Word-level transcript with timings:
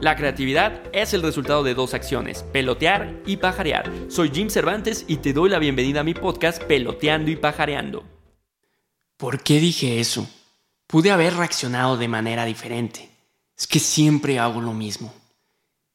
La 0.00 0.14
creatividad 0.14 0.80
es 0.92 1.12
el 1.12 1.22
resultado 1.22 1.64
de 1.64 1.74
dos 1.74 1.92
acciones, 1.92 2.44
pelotear 2.52 3.20
y 3.26 3.38
pajarear. 3.38 3.90
Soy 4.08 4.30
Jim 4.32 4.48
Cervantes 4.48 5.04
y 5.08 5.16
te 5.16 5.32
doy 5.32 5.50
la 5.50 5.58
bienvenida 5.58 6.00
a 6.00 6.04
mi 6.04 6.14
podcast 6.14 6.62
Peloteando 6.62 7.32
y 7.32 7.36
Pajareando. 7.36 8.04
¿Por 9.16 9.42
qué 9.42 9.58
dije 9.58 9.98
eso? 9.98 10.30
Pude 10.86 11.10
haber 11.10 11.34
reaccionado 11.34 11.96
de 11.96 12.06
manera 12.06 12.44
diferente. 12.44 13.10
Es 13.58 13.66
que 13.66 13.80
siempre 13.80 14.38
hago 14.38 14.60
lo 14.60 14.72
mismo. 14.72 15.12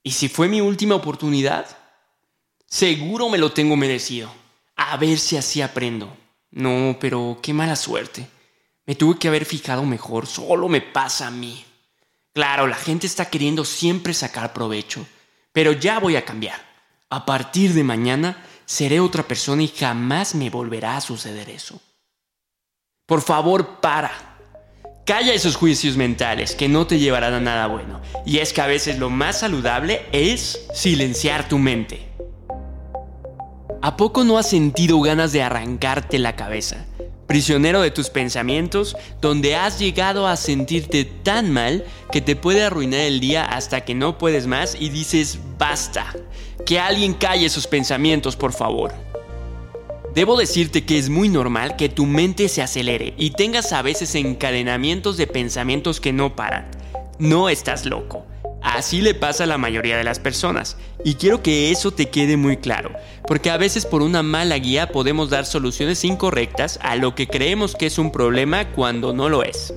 ¿Y 0.04 0.12
si 0.12 0.28
fue 0.28 0.50
mi 0.50 0.60
última 0.60 0.96
oportunidad? 0.96 1.66
Seguro 2.66 3.30
me 3.30 3.38
lo 3.38 3.54
tengo 3.54 3.78
merecido. 3.78 4.30
A 4.76 4.98
ver 4.98 5.18
si 5.18 5.38
así 5.38 5.62
aprendo. 5.62 6.14
No, 6.52 6.98
pero 7.00 7.40
qué 7.42 7.54
mala 7.54 7.78
suerte. 7.78 8.28
Me 8.86 8.96
tuve 8.96 9.18
que 9.18 9.30
haber 9.30 9.46
fijado 9.46 9.86
mejor. 9.86 10.28
Solo 10.28 10.68
me 10.68 10.82
pasa 10.82 11.28
a 11.28 11.32
mí. 11.32 11.64
Claro, 12.34 12.66
la 12.66 12.76
gente 12.76 13.06
está 13.06 13.26
queriendo 13.26 13.64
siempre 13.64 14.14
sacar 14.14 14.54
provecho, 14.54 15.06
pero 15.52 15.72
ya 15.72 16.00
voy 16.00 16.16
a 16.16 16.26
cambiar. 16.26 16.60
A 17.10 17.26
partir 17.26 17.74
de 17.74 17.84
mañana 17.84 18.44
seré 18.66 19.00
otra 19.00 19.24
persona 19.24 19.62
y 19.62 19.68
jamás 19.68 20.34
me 20.34 20.50
volverá 20.50 20.98
a 20.98 21.02
suceder 21.02 21.50
eso. 21.50 21.80
Por 23.06 23.22
favor, 23.22 23.80
para. 23.82 24.12
Calla 25.06 25.34
esos 25.34 25.58
juicios 25.58 25.96
mentales 25.96 26.56
que 26.56 26.70
no 26.70 26.88
te 26.88 26.98
llevarán 26.98 27.34
a 27.34 27.40
nada 27.40 27.68
bueno. 27.68 28.02
Y 28.26 28.40
es 28.40 28.52
que 28.52 28.62
a 28.62 28.68
veces 28.68 28.98
lo 28.98 29.12
más 29.12 29.40
saludable 29.40 30.04
es 30.12 30.66
silenciar 30.74 31.48
tu 31.48 31.60
mente. 31.60 32.10
¿A 33.82 33.96
poco 33.98 34.24
no 34.24 34.38
has 34.40 34.50
sentido 34.50 35.00
ganas 35.02 35.34
de 35.34 35.44
arrancarte 35.44 36.18
la 36.18 36.36
cabeza? 36.36 36.86
Prisionero 37.28 37.82
de 37.82 37.92
tus 37.92 38.10
pensamientos, 38.10 38.96
donde 39.22 39.56
has 39.56 39.80
llegado 39.80 40.28
a 40.28 40.36
sentirte 40.36 41.06
tan 41.06 41.52
mal 41.52 41.86
que 42.12 42.22
te 42.22 42.36
puede 42.36 42.64
arruinar 42.64 43.02
el 43.02 43.20
día 43.20 43.46
hasta 43.46 43.82
que 43.82 43.96
no 43.96 44.18
puedes 44.18 44.48
más 44.48 44.76
y 44.80 44.90
dices 44.90 45.40
basta. 45.58 46.14
Que 46.66 46.80
alguien 46.80 47.14
calle 47.14 47.46
esos 47.46 47.68
pensamientos, 47.68 48.36
por 48.36 48.54
favor. 48.54 48.94
Debo 50.14 50.38
decirte 50.38 50.86
que 50.86 51.00
es 51.00 51.10
muy 51.10 51.28
normal 51.28 51.76
que 51.76 51.90
tu 51.90 52.06
mente 52.06 52.48
se 52.48 52.62
acelere 52.62 53.16
y 53.18 53.32
tengas 53.32 53.74
a 53.74 53.82
veces 53.82 54.14
encadenamientos 54.14 55.18
de 55.18 55.26
pensamientos 55.26 56.00
que 56.00 56.14
no 56.14 56.36
paran. 56.36 56.70
No 57.18 57.50
estás 57.50 57.86
loco. 57.86 58.26
Así 58.64 59.02
le 59.02 59.14
pasa 59.14 59.44
a 59.44 59.48
la 59.48 59.58
mayoría 59.58 59.98
de 59.98 60.06
las 60.06 60.20
personas. 60.20 60.78
Y 61.04 61.16
quiero 61.16 61.44
que 61.44 61.70
eso 61.70 61.92
te 61.92 62.10
quede 62.10 62.38
muy 62.38 62.58
claro, 62.58 62.94
porque 63.28 63.52
a 63.52 63.58
veces 63.58 63.86
por 63.86 64.02
una 64.02 64.24
mala 64.24 64.58
guía 64.58 64.88
podemos 64.88 65.30
dar 65.30 65.46
soluciones 65.46 66.04
incorrectas 66.06 66.80
a 66.82 66.96
lo 66.96 67.14
que 67.14 67.28
creemos 67.28 67.76
que 67.76 67.88
es 67.88 68.00
un 68.00 68.12
problema 68.12 68.72
cuando 68.72 69.14
no 69.14 69.28
lo 69.28 69.44
es. 69.44 69.74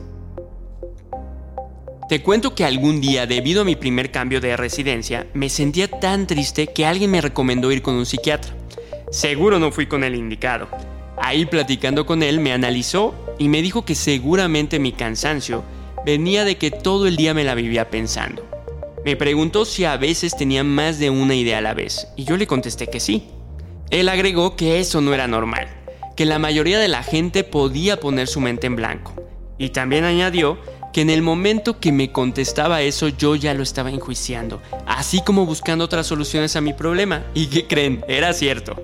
Te 2.08 2.22
cuento 2.22 2.54
que 2.54 2.64
algún 2.64 3.00
día, 3.00 3.26
debido 3.26 3.62
a 3.62 3.64
mi 3.64 3.74
primer 3.74 4.12
cambio 4.12 4.40
de 4.40 4.56
residencia, 4.56 5.26
me 5.34 5.48
sentía 5.48 5.88
tan 5.88 6.28
triste 6.28 6.68
que 6.68 6.86
alguien 6.86 7.10
me 7.10 7.20
recomendó 7.20 7.72
ir 7.72 7.82
con 7.82 7.94
un 7.96 8.06
psiquiatra. 8.06 8.54
Seguro 9.10 9.58
no 9.58 9.72
fui 9.72 9.86
con 9.86 10.04
el 10.04 10.14
indicado. 10.14 10.68
Ahí 11.16 11.46
platicando 11.46 12.06
con 12.06 12.22
él 12.22 12.38
me 12.38 12.52
analizó 12.52 13.14
y 13.38 13.48
me 13.48 13.62
dijo 13.62 13.84
que 13.84 13.96
seguramente 13.96 14.78
mi 14.78 14.92
cansancio 14.92 15.64
venía 16.04 16.44
de 16.44 16.56
que 16.56 16.70
todo 16.70 17.08
el 17.08 17.16
día 17.16 17.34
me 17.34 17.42
la 17.42 17.56
vivía 17.56 17.90
pensando. 17.90 18.55
Me 19.06 19.14
preguntó 19.14 19.64
si 19.64 19.84
a 19.84 19.96
veces 19.96 20.36
tenía 20.36 20.64
más 20.64 20.98
de 20.98 21.10
una 21.10 21.36
idea 21.36 21.58
a 21.58 21.60
la 21.60 21.74
vez, 21.74 22.08
y 22.16 22.24
yo 22.24 22.36
le 22.36 22.48
contesté 22.48 22.88
que 22.88 22.98
sí. 22.98 23.28
Él 23.90 24.08
agregó 24.08 24.56
que 24.56 24.80
eso 24.80 25.00
no 25.00 25.14
era 25.14 25.28
normal, 25.28 25.68
que 26.16 26.24
la 26.24 26.40
mayoría 26.40 26.80
de 26.80 26.88
la 26.88 27.04
gente 27.04 27.44
podía 27.44 28.00
poner 28.00 28.26
su 28.26 28.40
mente 28.40 28.66
en 28.66 28.74
blanco, 28.74 29.14
y 29.58 29.68
también 29.68 30.02
añadió 30.02 30.58
que 30.92 31.02
en 31.02 31.10
el 31.10 31.22
momento 31.22 31.78
que 31.78 31.92
me 31.92 32.10
contestaba 32.10 32.82
eso 32.82 33.06
yo 33.06 33.36
ya 33.36 33.54
lo 33.54 33.62
estaba 33.62 33.90
enjuiciando, 33.90 34.60
así 34.88 35.20
como 35.20 35.46
buscando 35.46 35.84
otras 35.84 36.08
soluciones 36.08 36.56
a 36.56 36.60
mi 36.60 36.72
problema, 36.72 37.22
y 37.32 37.46
que 37.46 37.68
creen, 37.68 38.04
era 38.08 38.32
cierto. 38.32 38.74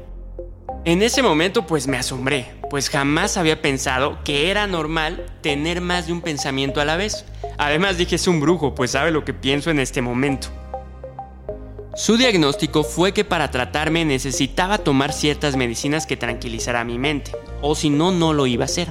En 0.85 1.03
ese 1.03 1.25
momento 1.25 1.67
pues 1.67 1.89
me 1.89 1.97
asombré, 1.97 2.47
pues 2.71 2.91
jamás 2.91 3.37
había 3.37 3.61
pensado 3.61 4.23
que 4.23 4.53
era 4.53 4.69
normal 4.69 5.27
tener 5.41 5.81
más 5.81 6.07
de 6.07 6.13
un 6.13 6.21
pensamiento 6.21 6.81
a 6.81 6.85
la 6.85 6.97
vez. 6.97 7.25
Además 7.65 7.97
dije 7.97 8.17
es 8.17 8.27
un 8.27 8.41
brujo, 8.41 8.75
pues 8.75 8.91
sabe 8.91 9.13
lo 9.13 9.25
que 9.25 9.33
pienso 9.33 9.71
en 9.71 9.79
este 9.79 10.03
momento. 10.03 10.49
Su 11.95 12.17
diagnóstico 12.17 12.83
fue 12.83 13.13
que 13.13 13.25
para 13.25 13.53
tratarme 13.53 14.05
necesitaba 14.05 14.79
tomar 14.79 15.13
ciertas 15.13 15.55
medicinas 15.55 16.05
que 16.05 16.17
tranquilizaran 16.17 16.89
mi 16.89 16.99
mente, 16.99 17.31
o 17.61 17.77
si 17.77 17.89
no, 17.89 18.11
no 18.11 18.33
lo 18.33 18.49
iba 18.49 18.65
a 18.65 18.65
hacer. 18.65 18.89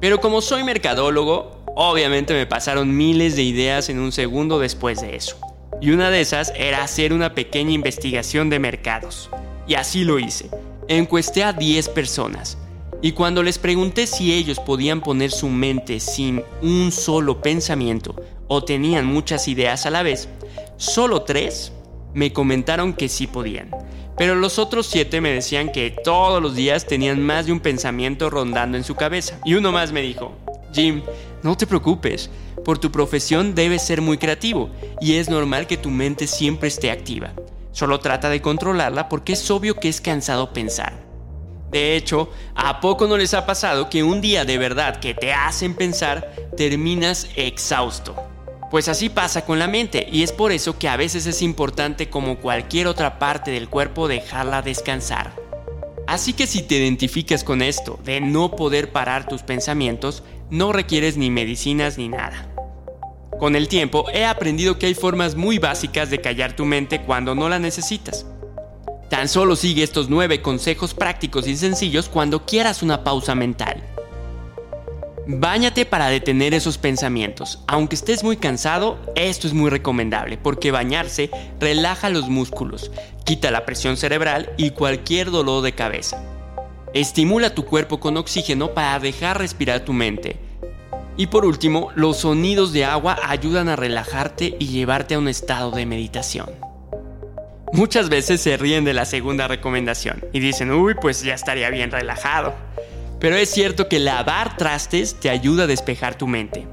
Pero 0.00 0.20
como 0.20 0.40
soy 0.40 0.64
mercadólogo, 0.64 1.62
obviamente 1.76 2.34
me 2.34 2.46
pasaron 2.46 2.96
miles 2.96 3.36
de 3.36 3.44
ideas 3.44 3.90
en 3.90 4.00
un 4.00 4.10
segundo 4.10 4.58
después 4.58 5.00
de 5.00 5.14
eso. 5.14 5.38
Y 5.80 5.90
una 5.90 6.10
de 6.10 6.22
esas 6.22 6.52
era 6.56 6.82
hacer 6.82 7.12
una 7.12 7.32
pequeña 7.36 7.70
investigación 7.70 8.50
de 8.50 8.58
mercados. 8.58 9.30
Y 9.68 9.74
así 9.74 10.02
lo 10.02 10.18
hice. 10.18 10.50
Encuesté 10.88 11.44
a 11.44 11.52
10 11.52 11.90
personas, 11.90 12.58
y 13.02 13.12
cuando 13.12 13.42
les 13.42 13.58
pregunté 13.58 14.06
si 14.06 14.32
ellos 14.32 14.58
podían 14.58 15.00
poner 15.00 15.30
su 15.30 15.48
mente 15.48 16.00
sin 16.00 16.42
un 16.62 16.90
solo 16.90 17.40
pensamiento 17.40 18.14
o 18.48 18.64
tenían 18.64 19.06
muchas 19.06 19.48
ideas 19.48 19.86
a 19.86 19.90
la 19.90 20.02
vez, 20.02 20.28
solo 20.76 21.22
tres 21.22 21.72
me 22.14 22.32
comentaron 22.32 22.94
que 22.94 23.08
sí 23.08 23.26
podían. 23.26 23.70
Pero 24.16 24.34
los 24.34 24.58
otros 24.58 24.86
siete 24.86 25.20
me 25.20 25.30
decían 25.30 25.70
que 25.70 25.90
todos 25.90 26.42
los 26.42 26.54
días 26.54 26.86
tenían 26.86 27.22
más 27.22 27.46
de 27.46 27.52
un 27.52 27.60
pensamiento 27.60 28.30
rondando 28.30 28.78
en 28.78 28.84
su 28.84 28.94
cabeza. 28.94 29.38
Y 29.44 29.54
uno 29.54 29.72
más 29.72 29.92
me 29.92 30.00
dijo, 30.00 30.32
Jim, 30.72 31.02
no 31.42 31.54
te 31.56 31.66
preocupes, 31.66 32.30
por 32.64 32.78
tu 32.78 32.90
profesión 32.90 33.54
debes 33.54 33.82
ser 33.82 34.00
muy 34.00 34.16
creativo 34.16 34.70
y 35.00 35.16
es 35.16 35.28
normal 35.28 35.66
que 35.66 35.76
tu 35.76 35.90
mente 35.90 36.26
siempre 36.26 36.68
esté 36.68 36.90
activa. 36.90 37.34
Solo 37.72 38.00
trata 38.00 38.30
de 38.30 38.40
controlarla 38.40 39.10
porque 39.10 39.34
es 39.34 39.50
obvio 39.50 39.74
que 39.74 39.90
es 39.90 40.00
cansado 40.00 40.54
pensar. 40.54 41.05
De 41.70 41.96
hecho, 41.96 42.30
¿a 42.54 42.80
poco 42.80 43.06
no 43.06 43.16
les 43.16 43.34
ha 43.34 43.44
pasado 43.46 43.90
que 43.90 44.02
un 44.02 44.20
día 44.20 44.44
de 44.44 44.58
verdad 44.58 45.00
que 45.00 45.14
te 45.14 45.32
hacen 45.32 45.74
pensar 45.74 46.32
terminas 46.56 47.28
exhausto? 47.36 48.14
Pues 48.70 48.88
así 48.88 49.08
pasa 49.08 49.44
con 49.44 49.58
la 49.58 49.68
mente 49.68 50.06
y 50.10 50.22
es 50.22 50.32
por 50.32 50.52
eso 50.52 50.78
que 50.78 50.88
a 50.88 50.96
veces 50.96 51.26
es 51.26 51.42
importante 51.42 52.08
como 52.08 52.38
cualquier 52.38 52.88
otra 52.88 53.18
parte 53.18 53.50
del 53.50 53.68
cuerpo 53.68 54.08
dejarla 54.08 54.62
descansar. 54.62 55.34
Así 56.06 56.32
que 56.32 56.46
si 56.46 56.62
te 56.62 56.76
identificas 56.76 57.42
con 57.42 57.62
esto 57.62 57.98
de 58.04 58.20
no 58.20 58.52
poder 58.54 58.92
parar 58.92 59.26
tus 59.26 59.42
pensamientos, 59.42 60.22
no 60.50 60.72
requieres 60.72 61.16
ni 61.16 61.30
medicinas 61.30 61.98
ni 61.98 62.08
nada. 62.08 62.52
Con 63.38 63.54
el 63.56 63.68
tiempo 63.68 64.06
he 64.12 64.24
aprendido 64.24 64.78
que 64.78 64.86
hay 64.86 64.94
formas 64.94 65.34
muy 65.34 65.58
básicas 65.58 66.10
de 66.10 66.20
callar 66.20 66.54
tu 66.54 66.64
mente 66.64 67.02
cuando 67.02 67.34
no 67.34 67.48
la 67.48 67.58
necesitas. 67.58 68.26
Tan 69.08 69.28
solo 69.28 69.54
sigue 69.54 69.84
estos 69.84 70.08
nueve 70.08 70.42
consejos 70.42 70.92
prácticos 70.92 71.46
y 71.46 71.56
sencillos 71.56 72.08
cuando 72.08 72.44
quieras 72.44 72.82
una 72.82 73.04
pausa 73.04 73.34
mental. 73.36 73.82
Báñate 75.28 75.84
para 75.84 76.08
detener 76.08 76.54
esos 76.54 76.78
pensamientos. 76.78 77.60
Aunque 77.66 77.96
estés 77.96 78.24
muy 78.24 78.36
cansado, 78.36 78.98
esto 79.14 79.46
es 79.46 79.54
muy 79.54 79.70
recomendable 79.70 80.38
porque 80.38 80.70
bañarse 80.70 81.30
relaja 81.60 82.10
los 82.10 82.28
músculos, 82.28 82.90
quita 83.24 83.50
la 83.50 83.64
presión 83.64 83.96
cerebral 83.96 84.52
y 84.56 84.70
cualquier 84.70 85.30
dolor 85.30 85.62
de 85.62 85.72
cabeza. 85.72 86.22
Estimula 86.92 87.54
tu 87.54 87.64
cuerpo 87.64 88.00
con 88.00 88.16
oxígeno 88.16 88.72
para 88.72 88.98
dejar 88.98 89.38
respirar 89.38 89.84
tu 89.84 89.92
mente. 89.92 90.36
Y 91.16 91.28
por 91.28 91.44
último, 91.44 91.90
los 91.94 92.18
sonidos 92.18 92.72
de 92.72 92.84
agua 92.84 93.18
ayudan 93.24 93.68
a 93.68 93.76
relajarte 93.76 94.56
y 94.58 94.66
llevarte 94.66 95.14
a 95.14 95.18
un 95.18 95.28
estado 95.28 95.70
de 95.70 95.86
meditación. 95.86 96.65
Muchas 97.72 98.08
veces 98.08 98.40
se 98.40 98.56
ríen 98.56 98.84
de 98.84 98.94
la 98.94 99.04
segunda 99.04 99.48
recomendación 99.48 100.24
y 100.32 100.40
dicen, 100.40 100.70
uy, 100.70 100.94
pues 101.00 101.22
ya 101.22 101.34
estaría 101.34 101.68
bien 101.70 101.90
relajado. 101.90 102.54
Pero 103.18 103.36
es 103.36 103.50
cierto 103.50 103.88
que 103.88 103.98
lavar 103.98 104.56
trastes 104.56 105.18
te 105.18 105.30
ayuda 105.30 105.64
a 105.64 105.66
despejar 105.66 106.16
tu 106.16 106.26
mente. 106.26 106.66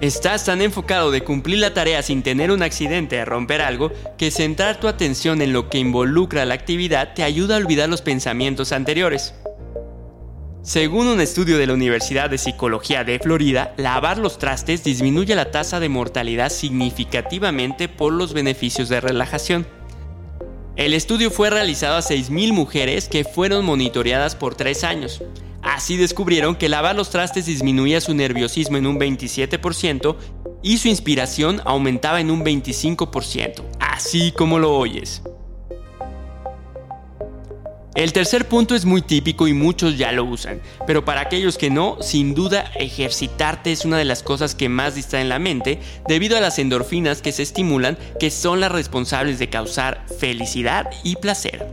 Estás 0.00 0.44
tan 0.44 0.60
enfocado 0.60 1.10
de 1.10 1.22
cumplir 1.22 1.58
la 1.60 1.72
tarea 1.72 2.02
sin 2.02 2.22
tener 2.22 2.50
un 2.50 2.62
accidente 2.62 3.20
a 3.20 3.24
romper 3.24 3.62
algo 3.62 3.92
que 4.18 4.30
centrar 4.30 4.80
tu 4.80 4.88
atención 4.88 5.40
en 5.40 5.52
lo 5.52 5.70
que 5.70 5.78
involucra 5.78 6.44
la 6.44 6.54
actividad 6.54 7.14
te 7.14 7.22
ayuda 7.22 7.54
a 7.54 7.58
olvidar 7.58 7.88
los 7.88 8.02
pensamientos 8.02 8.72
anteriores. 8.72 9.34
Según 10.62 11.06
un 11.06 11.20
estudio 11.20 11.58
de 11.58 11.66
la 11.66 11.74
Universidad 11.74 12.30
de 12.30 12.38
Psicología 12.38 13.04
de 13.04 13.18
Florida, 13.18 13.74
lavar 13.76 14.18
los 14.18 14.38
trastes 14.38 14.82
disminuye 14.82 15.34
la 15.34 15.50
tasa 15.50 15.78
de 15.78 15.90
mortalidad 15.90 16.48
significativamente 16.48 17.88
por 17.88 18.12
los 18.12 18.32
beneficios 18.32 18.88
de 18.88 19.00
relajación. 19.00 19.66
El 20.76 20.92
estudio 20.92 21.30
fue 21.30 21.50
realizado 21.50 21.96
a 21.96 22.02
6.000 22.02 22.52
mujeres 22.52 23.08
que 23.08 23.22
fueron 23.22 23.64
monitoreadas 23.64 24.34
por 24.34 24.56
3 24.56 24.82
años. 24.82 25.22
Así 25.62 25.96
descubrieron 25.96 26.56
que 26.56 26.68
lavar 26.68 26.96
los 26.96 27.10
trastes 27.10 27.46
disminuía 27.46 28.00
su 28.00 28.12
nerviosismo 28.12 28.76
en 28.76 28.88
un 28.88 28.98
27% 28.98 30.16
y 30.62 30.78
su 30.78 30.88
inspiración 30.88 31.62
aumentaba 31.64 32.20
en 32.20 32.32
un 32.32 32.44
25%, 32.44 33.62
así 33.78 34.32
como 34.32 34.58
lo 34.58 34.76
oyes. 34.76 35.22
El 37.94 38.12
tercer 38.12 38.48
punto 38.48 38.74
es 38.74 38.84
muy 38.84 39.02
típico 39.02 39.46
y 39.46 39.52
muchos 39.52 39.96
ya 39.96 40.10
lo 40.10 40.24
usan, 40.24 40.60
pero 40.84 41.04
para 41.04 41.20
aquellos 41.20 41.56
que 41.56 41.70
no, 41.70 41.98
sin 42.00 42.34
duda 42.34 42.72
ejercitarte 42.74 43.70
es 43.70 43.84
una 43.84 43.98
de 43.98 44.04
las 44.04 44.24
cosas 44.24 44.56
que 44.56 44.68
más 44.68 44.96
distraen 44.96 45.28
la 45.28 45.38
mente 45.38 45.78
debido 46.08 46.36
a 46.36 46.40
las 46.40 46.58
endorfinas 46.58 47.22
que 47.22 47.30
se 47.30 47.44
estimulan 47.44 47.96
que 48.18 48.32
son 48.32 48.58
las 48.58 48.72
responsables 48.72 49.38
de 49.38 49.48
causar 49.48 50.04
felicidad 50.18 50.90
y 51.04 51.14
placer. 51.16 51.68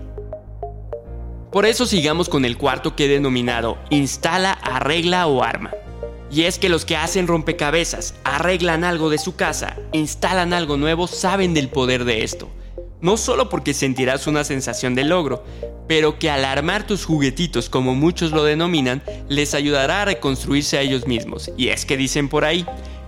Por 1.51 1.65
eso 1.65 1.87
sigamos 1.87 2.29
con 2.29 2.45
el 2.45 2.55
cuarto 2.55 2.95
que 2.95 3.05
he 3.05 3.09
denominado 3.09 3.79
instala, 3.89 4.51
arregla 4.51 5.25
o 5.25 5.43
arma. 5.43 5.71
Y 6.29 6.43
es 6.43 6.59
que 6.59 6.69
los 6.69 6.85
que 6.85 6.97
hacen 6.97 7.25
rompecabezas, 7.25 8.13
arreglan 8.23 8.83
algo 8.83 9.09
de 9.09 9.17
su 9.17 9.35
casa, 9.35 9.75
instalan 9.91 10.53
algo 10.53 10.77
nuevo, 10.77 11.07
saben 11.07 11.55
del 11.55 11.67
poder 11.67 12.05
de 12.05 12.23
esto. 12.23 12.47
No 13.01 13.17
solo 13.17 13.49
porque 13.49 13.73
sentirás 13.73 14.27
una 14.27 14.43
sensación 14.43 14.93
de 14.93 15.03
logro, 15.03 15.43
pero 15.87 16.19
que 16.19 16.29
al 16.29 16.45
armar 16.45 16.85
tus 16.85 17.03
juguetitos, 17.03 17.67
como 17.69 17.95
muchos 17.95 18.31
lo 18.31 18.43
denominan, 18.43 19.03
les 19.27 19.55
ayudará 19.55 20.03
a 20.03 20.05
reconstruirse 20.05 20.77
a 20.77 20.81
ellos 20.81 21.07
mismos. 21.07 21.51
Y 21.57 21.69
es 21.69 21.85
que 21.85 21.97
dicen 21.97 22.29
por 22.29 22.45
ahí, 22.45 22.65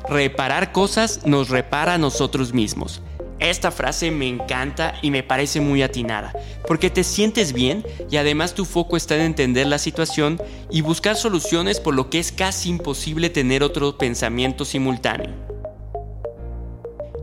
reparar 0.10 0.72
cosas 0.72 1.26
nos 1.26 1.50
repara 1.50 1.94
a 1.94 1.98
nosotros 2.00 2.54
mismos. 2.54 3.02
Esta 3.40 3.72
frase 3.72 4.10
me 4.10 4.28
encanta 4.28 4.96
y 5.02 5.12
me 5.12 5.22
parece 5.22 5.60
muy 5.60 5.84
atinada, 5.84 6.34
porque 6.68 6.90
te 6.90 7.04
sientes 7.04 7.52
bien 7.52 7.86
y 8.10 8.18
además 8.18 8.54
tu 8.54 8.64
foco 8.64 8.96
está 8.96 9.16
en 9.16 9.22
entender 9.22 9.68
la 9.68 9.80
situación 9.80 10.42
y 10.72 10.82
buscar 10.82 11.18
soluciones 11.18 11.80
por 11.80 11.94
lo 11.94 12.10
que 12.10 12.20
es 12.20 12.32
casi 12.32 12.70
imposible 12.70 13.30
tener 13.30 13.62
otro 13.62 13.98
pensamiento 13.98 14.66
simultáneo. 14.66 15.53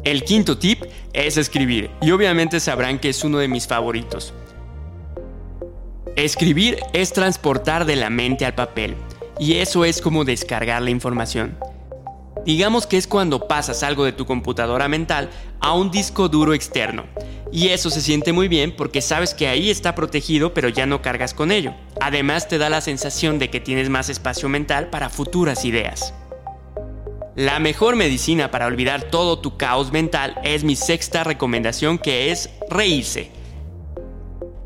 El 0.03 0.25
quinto 0.25 0.57
tip 0.57 0.83
es 1.13 1.37
escribir, 1.37 1.91
y 2.01 2.11
obviamente 2.11 2.59
sabrán 2.59 2.99
que 2.99 3.11
es 3.11 3.23
uno 3.23 3.37
de 3.37 3.49
mis 3.49 3.67
favoritos. 3.67 4.33
Escribir 6.17 6.79
es 6.95 7.13
transportar 7.13 7.85
de 7.85 7.97
la 7.97 8.09
mente 8.09 8.47
al 8.47 8.55
papel, 8.55 8.97
y 9.39 9.55
eso 9.55 9.85
es 9.85 10.01
como 10.01 10.25
descargar 10.25 10.81
la 10.81 10.89
información. 10.89 11.59
Digamos 12.47 12.87
que 12.87 12.97
es 12.97 13.07
cuando 13.07 13.47
pasas 13.47 13.83
algo 13.83 14.07
de 14.07 14.13
tu 14.13 14.25
computadora 14.25 14.89
mental 14.89 15.29
a 15.61 15.75
un 15.75 15.91
disco 15.91 16.31
duro 16.31 16.55
externo. 16.55 17.05
Y 17.53 17.69
eso 17.69 17.91
se 17.91 18.01
siente 18.01 18.33
muy 18.33 18.49
bien 18.49 18.75
porque 18.75 19.03
sabes 19.03 19.35
que 19.35 19.49
ahí 19.49 19.71
está 19.71 19.95
protegido 19.95 20.55
pero 20.55 20.69
ya 20.69 20.87
no 20.87 21.03
cargas 21.03 21.35
con 21.35 21.51
ello. 21.51 21.75
Además 22.01 22.49
te 22.49 22.57
da 22.57 22.71
la 22.71 22.81
sensación 22.81 23.39
de 23.39 23.51
que 23.51 23.61
tienes 23.61 23.91
más 23.91 24.09
espacio 24.09 24.49
mental 24.49 24.89
para 24.89 25.11
futuras 25.11 25.65
ideas. 25.65 26.15
La 27.37 27.61
mejor 27.61 27.95
medicina 27.95 28.51
para 28.51 28.67
olvidar 28.67 29.05
todo 29.05 29.39
tu 29.39 29.57
caos 29.57 29.93
mental 29.93 30.35
es 30.43 30.65
mi 30.65 30.75
sexta 30.75 31.23
recomendación 31.23 31.97
que 31.97 32.33
es 32.33 32.51
reírse. 32.69 33.31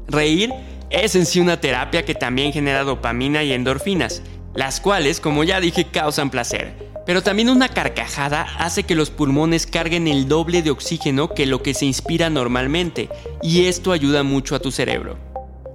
Reír 0.09 0.51
es 0.89 1.15
en 1.15 1.27
sí 1.27 1.41
una 1.41 1.61
terapia 1.61 2.07
que 2.07 2.15
también 2.15 2.53
genera 2.53 2.85
dopamina 2.85 3.43
y 3.43 3.53
endorfinas, 3.53 4.23
las 4.55 4.81
cuales, 4.81 5.21
como 5.21 5.45
ya 5.45 5.61
dije, 5.61 5.89
causan 5.89 6.31
placer. 6.31 6.73
Pero 7.05 7.23
también 7.23 7.51
una 7.51 7.69
carcajada 7.69 8.47
hace 8.59 8.85
que 8.85 8.95
los 8.95 9.11
pulmones 9.11 9.67
carguen 9.67 10.09
el 10.09 10.27
doble 10.27 10.63
de 10.63 10.71
oxígeno 10.71 11.35
que 11.35 11.45
lo 11.45 11.63
que 11.63 11.75
se 11.75 11.85
inspira 11.85 12.31
normalmente, 12.31 13.11
y 13.43 13.67
esto 13.67 13.93
ayuda 13.93 14.23
mucho 14.23 14.55
a 14.55 14.61
tu 14.61 14.71
cerebro. 14.71 15.19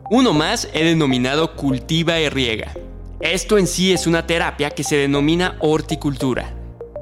Uno 0.09 0.33
más 0.33 0.67
he 0.73 0.83
denominado 0.83 1.55
cultiva 1.55 2.19
y 2.19 2.29
riega. 2.29 2.73
Esto 3.19 3.59
en 3.59 3.67
sí 3.67 3.93
es 3.93 4.07
una 4.07 4.25
terapia 4.25 4.71
que 4.71 4.83
se 4.83 4.95
denomina 4.95 5.55
horticultura. 5.59 6.55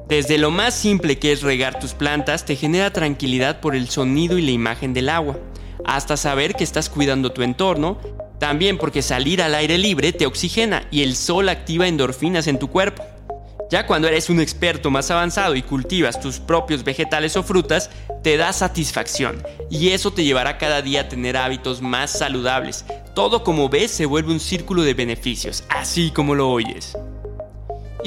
Desde 0.08 0.38
lo 0.38 0.50
más 0.50 0.72
simple 0.72 1.18
que 1.18 1.32
es 1.32 1.42
regar 1.42 1.78
tus 1.78 1.92
plantas 1.92 2.46
te 2.46 2.56
genera 2.56 2.94
tranquilidad 2.94 3.60
por 3.60 3.76
el 3.76 3.90
sonido 3.90 4.38
y 4.38 4.42
la 4.42 4.52
imagen 4.52 4.94
del 4.94 5.10
agua, 5.10 5.38
hasta 5.84 6.16
saber 6.16 6.54
que 6.54 6.64
estás 6.64 6.88
cuidando 6.88 7.32
tu 7.32 7.42
entorno, 7.42 7.98
también 8.38 8.78
porque 8.78 9.02
salir 9.02 9.42
al 9.42 9.54
aire 9.54 9.76
libre 9.76 10.14
te 10.14 10.24
oxigena 10.24 10.88
y 10.90 11.02
el 11.02 11.14
sol 11.14 11.50
activa 11.50 11.86
endorfinas 11.86 12.46
en 12.46 12.58
tu 12.58 12.68
cuerpo. 12.68 13.04
Ya 13.70 13.86
cuando 13.86 14.08
eres 14.08 14.30
un 14.30 14.40
experto 14.40 14.90
más 14.90 15.10
avanzado 15.10 15.54
y 15.54 15.60
cultivas 15.60 16.18
tus 16.18 16.40
propios 16.40 16.84
vegetales 16.84 17.36
o 17.36 17.42
frutas, 17.42 17.90
te 18.22 18.38
da 18.38 18.54
satisfacción 18.54 19.42
y 19.68 19.90
eso 19.90 20.10
te 20.10 20.24
llevará 20.24 20.56
cada 20.56 20.80
día 20.80 21.02
a 21.02 21.08
tener 21.10 21.36
hábitos 21.36 21.82
más 21.82 22.10
saludables. 22.10 22.86
Todo 23.14 23.44
como 23.44 23.68
ves 23.68 23.90
se 23.90 24.06
vuelve 24.06 24.32
un 24.32 24.40
círculo 24.40 24.84
de 24.84 24.94
beneficios, 24.94 25.64
así 25.68 26.10
como 26.12 26.34
lo 26.34 26.48
oyes. 26.48 26.96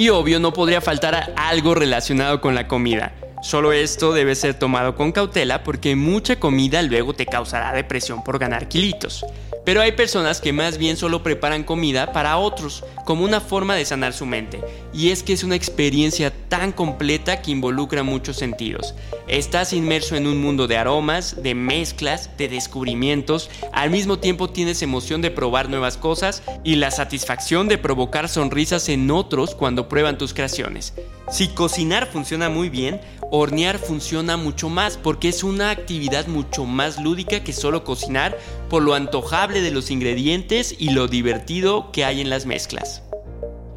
Y 0.01 0.09
obvio 0.09 0.39
no 0.39 0.51
podría 0.51 0.81
faltar 0.81 1.31
algo 1.35 1.75
relacionado 1.75 2.41
con 2.41 2.55
la 2.55 2.67
comida. 2.67 3.11
Solo 3.41 3.73
esto 3.73 4.13
debe 4.13 4.35
ser 4.35 4.53
tomado 4.53 4.95
con 4.95 5.11
cautela 5.11 5.63
porque 5.63 5.95
mucha 5.95 6.39
comida 6.39 6.83
luego 6.83 7.13
te 7.13 7.25
causará 7.25 7.73
depresión 7.73 8.23
por 8.23 8.37
ganar 8.37 8.67
kilitos. 8.67 9.25
Pero 9.65 9.81
hay 9.81 9.93
personas 9.93 10.41
que 10.41 10.53
más 10.53 10.77
bien 10.77 10.95
solo 10.95 11.23
preparan 11.23 11.63
comida 11.63 12.13
para 12.13 12.37
otros, 12.37 12.83
como 13.05 13.23
una 13.23 13.39
forma 13.39 13.75
de 13.75 13.85
sanar 13.85 14.13
su 14.13 14.25
mente. 14.27 14.59
Y 14.93 15.09
es 15.09 15.23
que 15.23 15.33
es 15.33 15.43
una 15.43 15.55
experiencia 15.55 16.31
tan 16.49 16.71
completa 16.71 17.41
que 17.41 17.51
involucra 17.51 18.03
muchos 18.03 18.37
sentidos. 18.37 18.93
Estás 19.27 19.73
inmerso 19.73 20.15
en 20.15 20.27
un 20.27 20.39
mundo 20.39 20.67
de 20.67 20.77
aromas, 20.77 21.41
de 21.41 21.55
mezclas, 21.55 22.35
de 22.37 22.47
descubrimientos, 22.47 23.49
al 23.71 23.89
mismo 23.89 24.19
tiempo 24.19 24.49
tienes 24.49 24.81
emoción 24.81 25.21
de 25.21 25.31
probar 25.31 25.69
nuevas 25.69 25.97
cosas 25.97 26.43
y 26.63 26.75
la 26.75 26.91
satisfacción 26.91 27.67
de 27.67 27.77
provocar 27.77 28.29
sonrisas 28.29 28.89
en 28.89 29.09
otros 29.09 29.55
cuando 29.55 29.87
prueban 29.87 30.17
tus 30.17 30.33
creaciones. 30.33 30.93
Si 31.31 31.47
cocinar 31.47 32.07
funciona 32.07 32.49
muy 32.49 32.69
bien, 32.69 32.99
hornear 33.31 33.79
funciona 33.79 34.35
mucho 34.35 34.67
más 34.67 34.97
porque 34.97 35.29
es 35.29 35.45
una 35.45 35.69
actividad 35.69 36.27
mucho 36.27 36.65
más 36.65 37.01
lúdica 37.01 37.41
que 37.41 37.53
solo 37.53 37.85
cocinar 37.85 38.37
por 38.69 38.83
lo 38.83 38.95
antojable 38.95 39.61
de 39.61 39.71
los 39.71 39.91
ingredientes 39.91 40.75
y 40.77 40.89
lo 40.89 41.07
divertido 41.07 41.89
que 41.93 42.03
hay 42.03 42.19
en 42.19 42.29
las 42.29 42.45
mezclas. 42.45 43.03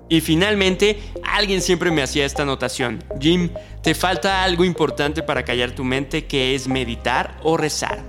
Y 0.09 0.21
finalmente, 0.21 0.99
alguien 1.23 1.63
siempre 1.63 1.93
me 1.93 2.03
hacía 2.03 2.27
esta 2.27 2.43
anotación. 2.43 3.05
Jim, 3.21 3.51
te 3.83 3.95
falta 3.95 4.43
algo 4.43 4.65
importante 4.65 5.23
para 5.23 5.45
callar 5.45 5.71
tu 5.71 5.85
mente 5.85 6.27
que 6.27 6.57
es 6.57 6.67
meditar 6.67 7.39
o 7.45 7.57
rezar. 7.57 8.03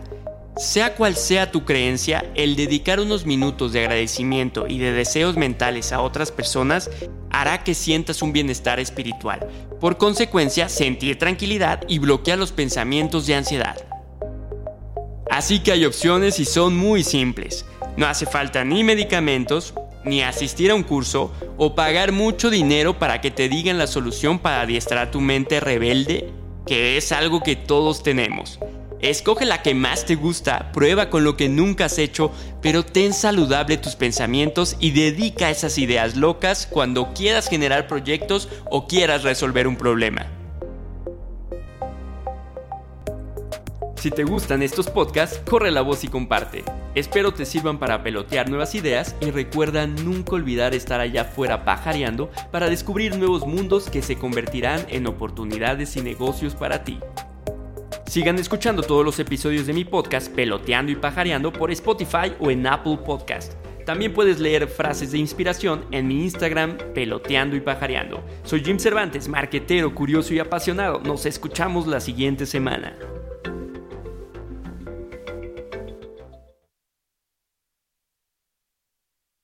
Sea 0.58 0.96
cual 0.96 1.16
sea 1.16 1.52
tu 1.52 1.66
creencia, 1.66 2.26
el 2.34 2.56
dedicar 2.56 3.00
unos 3.00 3.26
minutos 3.26 3.74
de 3.74 3.82
agradecimiento 3.82 4.68
y 4.68 4.80
de 4.80 4.92
deseos 4.92 5.36
mentales 5.36 5.92
a 5.92 6.02
otras 6.02 6.32
personas 6.32 6.90
hará 7.36 7.64
que 7.64 7.74
sientas 7.74 8.22
un 8.22 8.32
bienestar 8.32 8.80
espiritual. 8.80 9.46
Por 9.82 9.98
consecuencia, 9.98 10.70
sentir 10.70 11.20
tranquilidad 11.20 11.82
y 11.88 12.00
bloquear 12.00 12.40
los 12.40 12.54
pensamientos 12.54 13.28
de 13.28 13.36
ansiedad. 13.36 13.76
Así 15.30 15.60
que 15.60 15.74
hay 15.74 15.84
opciones 15.84 16.40
y 16.40 16.46
son 16.46 16.78
muy 16.78 17.04
simples. 17.04 17.66
No 17.98 18.06
hace 18.06 18.26
falta 18.26 18.64
ni 18.64 18.86
medicamentos, 18.86 19.74
ni 20.06 20.22
asistir 20.22 20.72
a 20.72 20.76
un 20.76 20.84
curso 20.84 21.34
o 21.58 21.76
pagar 21.76 22.14
mucho 22.14 22.50
dinero 22.50 23.00
para 23.00 23.20
que 23.20 23.32
te 23.32 23.50
digan 23.50 23.78
la 23.78 23.88
solución 23.88 24.40
para 24.40 24.62
adiestrar 24.62 25.12
tu 25.12 25.20
mente 25.20 25.60
rebelde, 25.60 26.32
que 26.66 26.96
es 26.96 27.12
algo 27.12 27.44
que 27.44 27.58
todos 27.58 28.02
tenemos. 28.02 28.60
Escoge 29.02 29.46
la 29.46 29.62
que 29.62 29.76
más 29.76 30.06
te 30.06 30.16
gusta, 30.16 30.72
prueba 30.72 31.10
con 31.10 31.24
lo 31.24 31.36
que 31.36 31.50
nunca 31.50 31.86
has 31.86 31.98
hecho, 31.98 32.32
pero 32.62 32.84
ten 32.84 33.14
saludable 33.14 33.78
tus 33.78 33.96
pensamientos 33.96 34.78
y 34.80 34.92
dedica 34.92 35.50
esas 35.50 35.78
ideas 35.78 36.16
locas 36.16 36.68
cuando 36.70 37.14
quieras 37.14 37.50
generar 37.50 37.88
proyectos 37.88 38.48
o 38.72 38.88
quieras 38.88 39.24
resolver 39.24 39.68
un 39.68 39.76
problema. 39.76 40.28
Si 44.06 44.12
te 44.12 44.24
gustan 44.24 44.62
estos 44.62 44.88
podcasts, 44.88 45.42
corre 45.50 45.72
la 45.72 45.82
voz 45.82 46.04
y 46.04 46.08
comparte. 46.08 46.64
Espero 46.94 47.34
te 47.34 47.44
sirvan 47.44 47.80
para 47.80 48.04
pelotear 48.04 48.50
nuevas 48.50 48.76
ideas 48.76 49.16
y 49.20 49.32
recuerda 49.32 49.88
nunca 49.88 50.36
olvidar 50.36 50.76
estar 50.76 51.02
allá 51.02 51.24
afuera 51.24 51.66
pajareando 51.66 52.30
para 52.52 52.70
descubrir 52.70 53.18
nuevos 53.18 53.48
mundos 53.48 53.90
que 53.90 54.04
se 54.04 54.16
convertirán 54.16 54.86
en 54.90 55.08
oportunidades 55.08 55.98
y 55.98 56.02
negocios 56.02 56.54
para 56.54 56.84
ti. 56.84 57.00
Sigan 58.08 58.38
escuchando 58.38 58.82
todos 58.84 59.04
los 59.04 59.20
episodios 59.20 59.66
de 59.68 59.74
mi 59.74 59.84
podcast 59.84 60.34
Peloteando 60.34 60.92
y 60.92 60.96
Pajareando 60.96 61.52
por 61.52 61.72
Spotify 61.72 62.34
o 62.40 62.52
en 62.52 62.66
Apple 62.66 63.00
Podcast. 63.06 63.54
También 63.86 64.14
puedes 64.14 64.40
leer 64.40 64.68
frases 64.68 65.12
de 65.12 65.18
inspiración 65.18 65.86
en 65.92 66.08
mi 66.08 66.24
Instagram 66.24 66.78
Peloteando 66.94 67.56
y 67.56 67.62
Pajareando. 67.62 68.24
Soy 68.44 68.64
Jim 68.64 68.80
Cervantes, 68.80 69.28
marquetero, 69.28 69.94
curioso 69.94 70.34
y 70.34 70.40
apasionado. 70.40 71.02
Nos 71.02 71.26
escuchamos 71.26 71.88
la 71.88 72.00
siguiente 72.00 72.46
semana. 72.46 72.96